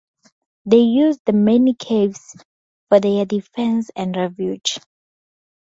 They 0.65 0.79
used 0.79 1.19
the 1.27 1.31
many 1.33 1.75
caves 1.75 2.35
for 2.89 2.99
their 2.99 3.23
defense 3.23 3.91
and 3.95 4.15
refuge. 4.17 4.79